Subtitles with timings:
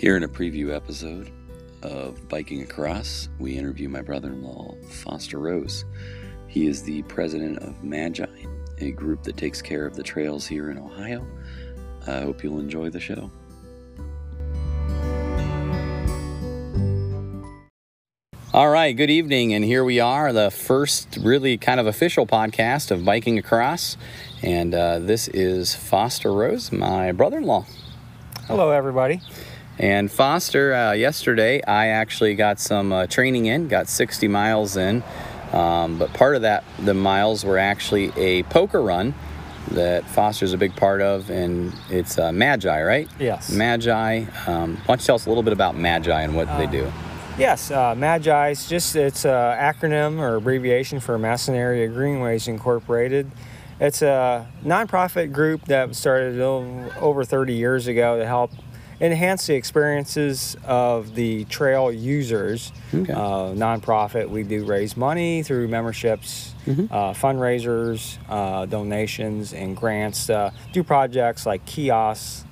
[0.00, 1.30] Here in a preview episode
[1.82, 5.84] of Biking Across, we interview my brother in law, Foster Rose.
[6.48, 8.24] He is the president of Magi,
[8.78, 11.26] a group that takes care of the trails here in Ohio.
[12.06, 13.30] I hope you'll enjoy the show.
[18.54, 22.90] All right, good evening, and here we are, the first really kind of official podcast
[22.90, 23.98] of Biking Across.
[24.42, 27.66] And uh, this is Foster Rose, my brother in law.
[28.46, 29.20] Hello, everybody.
[29.80, 35.02] And Foster, uh, yesterday I actually got some uh, training in, got 60 miles in.
[35.52, 39.14] Um, but part of that, the miles were actually a poker run
[39.70, 43.08] that Foster's a big part of, and it's uh, Magi, right?
[43.18, 43.50] Yes.
[43.50, 44.24] Magi.
[44.46, 46.92] Um, why don't you tell us a little bit about Magi and what they do?
[47.38, 53.30] Yes, uh, Magi is just it's an acronym or abbreviation for Madison Area Greenways Incorporated.
[53.80, 58.50] It's a nonprofit group that started over 30 years ago to help
[59.00, 62.70] enhance the experiences of the trail users.
[62.94, 63.12] Okay.
[63.12, 66.88] Uh, nonprofit, we do raise money through memberships, Mhm.
[66.90, 70.28] uh, fundraisers, uh, donations, and grants.
[70.28, 72.44] Uh, do projects like kiosks,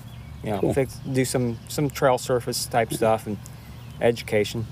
[0.42, 0.72] you know, Cool.
[0.74, 3.36] fix, do some some trail surface type stuff and
[4.00, 4.66] education.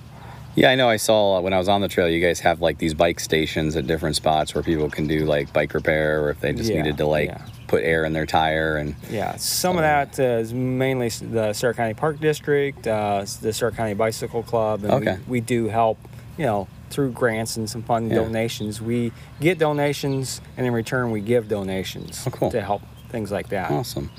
[0.56, 0.88] Yeah, I know.
[0.88, 3.76] I saw when I was on the trail, you guys have like these bike stations
[3.76, 6.78] at different spots where people can do like bike repair, or if they just Yeah,
[6.82, 7.42] needed to like yeah.
[7.68, 11.76] put air in their tire and Yeah, some of that uh, is mainly the Stark
[11.76, 15.18] County Park District, uh, the Stark County Bicycle Club, and Okay.
[15.26, 15.98] we, we do help,
[16.38, 18.16] you know, through grants and some fun Yeah.
[18.16, 18.80] donations.
[18.80, 22.50] We get donations, and in return, we give donations Oh, cool.
[22.50, 23.70] to help things like that.
[23.70, 24.10] Awesome.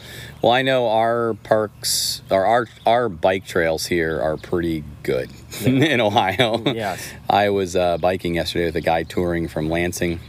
[0.41, 5.29] Well, I know our parks, or our our bike trails here are pretty good
[5.65, 6.61] in Ohio.
[6.65, 7.13] Yes.
[7.29, 10.19] I was uh, biking yesterday with a guy touring from Lansing,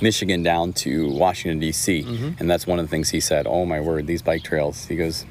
[0.00, 2.30] Michigan, down to Washington D.C., Mm-hmm.
[2.40, 3.46] and that's one of the things he said.
[3.46, 4.86] Oh my word, these bike trails.
[4.86, 5.24] He goes,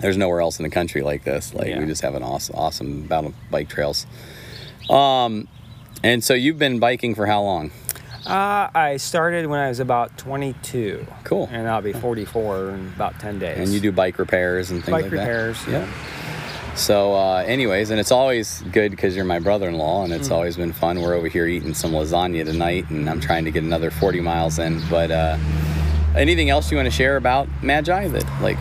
[0.00, 1.52] "There's nowhere else in the country like this.
[1.54, 1.78] Like Yeah.
[1.80, 4.06] we just have an awesome, awesome amount of bike trails."
[4.90, 5.46] Um,
[6.02, 7.70] and so you've been biking for how long?
[8.26, 11.06] Uh, I started when I was about 22.
[11.24, 11.48] Cool.
[11.50, 13.58] And I'll be 44 in about 10 days.
[13.58, 15.64] And you do bike repairs and things bike like repairs.
[15.64, 15.70] that.
[15.72, 15.88] Yeah.
[16.74, 20.32] So, uh, anyways, and it's always good because you're my brother-in-law, and it's Mm.
[20.32, 21.00] always been fun.
[21.00, 24.58] We're over here eating some lasagna tonight, and I'm trying to get another 40 miles
[24.58, 24.80] in.
[24.90, 25.36] But uh,
[26.16, 28.58] anything else you want to share about Magi that like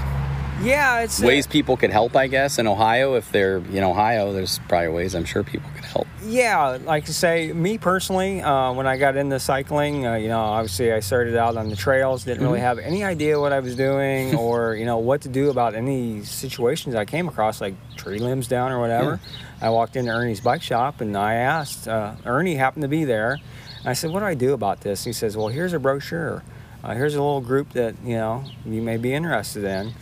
[0.62, 2.16] Yeah, it's uh, ways people could help?
[2.16, 5.86] I guess in Ohio, if they're in Ohio, there's probably ways I'm sure people could
[5.86, 6.08] help.
[6.24, 10.40] Yeah, like I say, me personally, uh, when I got into cycling, uh, you know,
[10.40, 13.76] obviously I started out on the trails, didn't really have any idea what I was
[13.76, 18.20] doing or, you know, what to do about any situations I came across, like tree
[18.20, 19.20] limbs down or whatever.
[19.62, 23.40] I walked into Ernie's bike shop and I asked, uh, Ernie happened to be there.
[23.80, 25.04] And I said, what do I do about this?
[25.04, 26.44] He says, well, here's a brochure.
[26.84, 29.94] Uh, here's a little group that, you know, you may be interested in.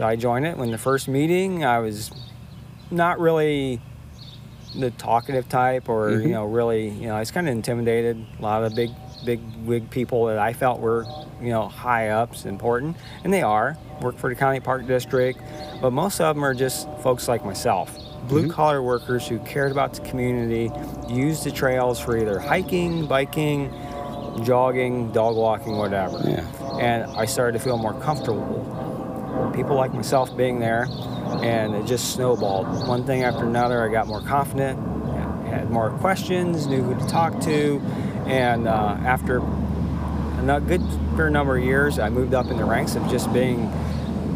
[0.00, 0.56] So I joined it.
[0.56, 2.10] When the first meeting, I was
[2.90, 3.82] not really
[4.74, 6.22] the talkative type or Mhm.
[6.22, 8.90] you know really you know i was kind of intimidated a lot of big
[9.24, 11.04] big wig people that i felt were
[11.42, 15.40] you know high ups important and they are work for the county park district
[15.82, 17.92] but most of them are just folks like myself
[18.28, 20.70] blue collar workers who cared about the community
[21.08, 23.72] used the trails for either hiking biking
[24.44, 26.44] jogging dog walking whatever Yeah.
[26.78, 28.79] and i started to feel more comfortable
[29.54, 30.86] people like myself being there,
[31.42, 32.66] and it just snowballed.
[32.88, 34.78] One thing after another, I got more confident,
[35.46, 37.80] had more questions, knew who to talk to,
[38.26, 40.82] and uh, after a good
[41.16, 43.60] fair number of years, I moved up in the ranks of just being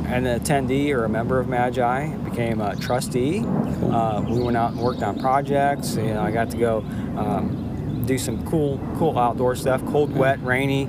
[0.06, 2.15] an attendee or a member of Magi.
[2.16, 3.41] Became a trustee.
[3.41, 5.97] Uh, we went out and worked on projects.
[5.97, 6.78] You know, I got to go
[7.16, 9.84] um, do some cool, cool outdoor stuff.
[9.86, 10.88] Cold, wet, rainy.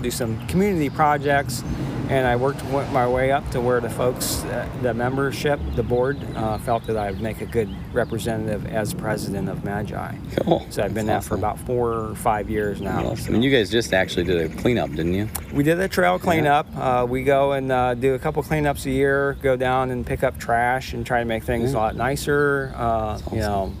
[0.00, 1.62] Do some community projects,
[2.10, 6.18] and I worked my way up to where the folks, uh, the membership, the board,
[6.34, 10.16] uh, felt that I would make a good representative as president of Magi.
[10.42, 10.66] Cool.
[10.70, 13.06] So I've been That's that for about four or five years now.
[13.06, 13.36] Awesome.
[13.36, 15.28] And you guys just actually did a cleanup, didn't you?
[15.52, 16.66] We did a trail cleanup.
[16.76, 19.38] Uh, we go and uh, do a couple cleanups a year.
[19.40, 22.72] Go down and pick up trash and try to make things a lot nicer.
[22.74, 23.72] Uh, You know,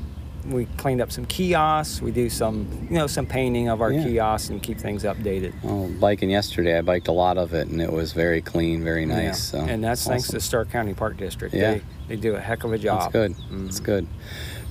[0.48, 2.00] we cleaned up some kiosks.
[2.00, 4.04] We do some, you know, some painting of our Yeah.
[4.04, 5.52] kiosks and keep things updated.
[5.64, 9.04] Oh, biking yesterday, I biked a lot of it, and it was very clean, very
[9.06, 9.18] nice.
[9.22, 9.32] Yeah.
[9.32, 11.54] So and that's thanks to Stark County Park District.
[11.54, 11.72] Yeah.
[11.74, 13.00] They, they do a heck of a job.
[13.00, 13.34] That's good.
[13.66, 14.06] That's good.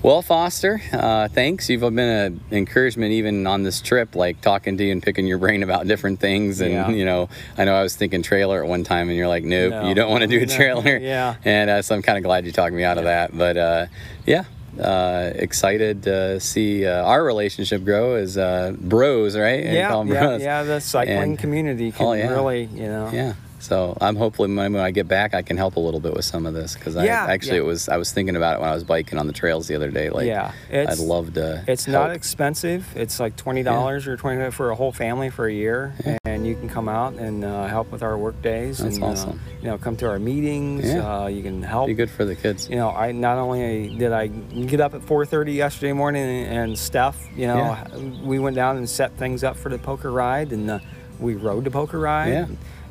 [0.01, 1.69] Well, Foster, uh, thanks.
[1.69, 5.37] You've been an encouragement even on this trip, like talking to you and picking your
[5.39, 6.61] brain about different things.
[6.61, 6.89] And, Yeah.
[6.89, 7.27] you know,
[7.57, 9.89] I know I was thinking trailer at one time, and you're like, nope, No.
[9.89, 10.95] you don't want to do a trailer.
[10.97, 11.35] Yeah.
[11.43, 13.37] And uh, so I'm kind of glad you talked me out of that.
[13.37, 13.85] But uh,
[14.25, 14.45] yeah,
[14.79, 19.63] uh, excited to see uh, our relationship grow as uh, bros, right?
[19.63, 20.41] You Yeah, yeah, bros.
[20.41, 20.63] yeah.
[20.63, 22.29] The cycling And- community can Oh, yeah.
[22.29, 23.33] really, you know, Yeah.
[23.61, 26.23] So I'm hopefully when when I get back, I can help a little bit with
[26.23, 27.63] some of this because Yeah, I actually yeah.
[27.63, 29.75] it was I was thinking about it when I was biking on the trails the
[29.75, 30.09] other day.
[30.09, 31.65] Like, Yeah, I'd love to.
[31.67, 32.07] It's help.
[32.07, 32.87] not expensive.
[32.95, 36.18] It's like twenty dollars or twenty for a whole family for a year, and
[36.49, 38.79] you can come out and uh, help with our work days.
[38.79, 39.39] That's and, uh, awesome.
[39.61, 40.85] you know, come to our meetings.
[40.85, 41.23] Yeah.
[41.23, 41.87] Uh, you can help.
[41.87, 42.69] be good for the kids.
[42.69, 46.77] You know, I not only did I get up at 4:30 yesterday morning and, and
[46.79, 47.17] stuff.
[47.35, 47.97] You know, Yeah.
[48.23, 50.79] we went down and set things up for the poker ride, and uh,
[51.19, 52.29] we rode the poker ride.
[52.29, 52.45] Yeah.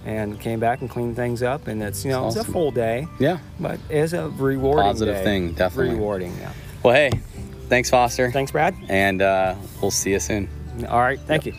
[0.06, 2.70] And came back and cleaned things up, and it's you know That's it's a full
[2.70, 3.38] day, Yeah.
[3.60, 5.24] but it's a rewarding Positive day.
[5.24, 5.96] thing, definitely.
[5.96, 6.32] rewarding.
[6.40, 6.52] Yeah.
[6.82, 7.10] Well, hey,
[7.68, 8.30] thanks, Foster.
[8.30, 8.74] Thanks, Brad.
[8.88, 10.48] And uh, we'll see you soon.
[10.88, 11.52] All right, thank you.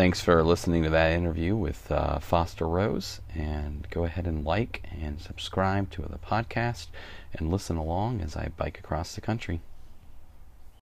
[0.00, 3.20] Thanks for listening to that interview with uh, Foster Rose.
[3.34, 6.86] And go ahead and like and subscribe to the podcast
[7.34, 9.60] and listen along as I bike across the country.